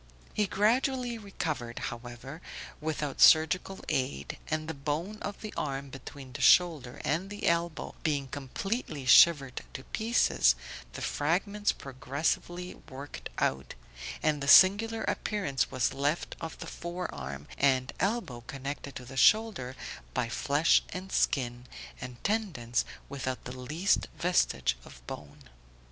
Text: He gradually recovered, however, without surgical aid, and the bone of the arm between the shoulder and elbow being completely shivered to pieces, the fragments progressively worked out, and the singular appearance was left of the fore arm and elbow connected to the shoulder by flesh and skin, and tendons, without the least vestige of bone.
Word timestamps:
He 0.33 0.47
gradually 0.47 1.19
recovered, 1.19 1.77
however, 1.77 2.41
without 2.79 3.21
surgical 3.21 3.81
aid, 3.87 4.39
and 4.47 4.67
the 4.67 4.73
bone 4.73 5.19
of 5.21 5.41
the 5.41 5.53
arm 5.55 5.91
between 5.91 6.33
the 6.33 6.41
shoulder 6.41 6.99
and 7.05 7.31
elbow 7.43 7.93
being 8.01 8.27
completely 8.27 9.05
shivered 9.05 9.61
to 9.75 9.83
pieces, 9.83 10.55
the 10.93 11.03
fragments 11.03 11.71
progressively 11.71 12.73
worked 12.89 13.29
out, 13.37 13.75
and 14.23 14.41
the 14.41 14.47
singular 14.47 15.03
appearance 15.03 15.69
was 15.69 15.93
left 15.93 16.35
of 16.41 16.57
the 16.57 16.65
fore 16.65 17.13
arm 17.13 17.47
and 17.59 17.93
elbow 17.99 18.41
connected 18.47 18.95
to 18.95 19.05
the 19.05 19.15
shoulder 19.17 19.75
by 20.15 20.27
flesh 20.29 20.81
and 20.89 21.11
skin, 21.11 21.67
and 22.01 22.23
tendons, 22.23 22.85
without 23.07 23.43
the 23.43 23.55
least 23.55 24.07
vestige 24.17 24.75
of 24.83 25.05
bone. 25.05 25.43